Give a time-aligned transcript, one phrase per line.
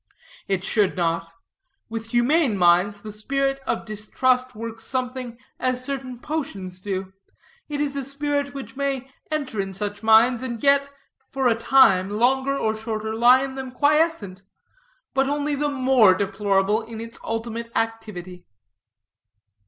[0.47, 1.31] "It should not.
[1.87, 7.13] With humane minds, the spirit of distrust works something as certain potions do;
[7.69, 10.89] it is a spirit which may enter such minds, and yet,
[11.29, 14.41] for a time, longer or shorter, lie in them quiescent;
[15.13, 18.47] but only the more deplorable its ultimate activity."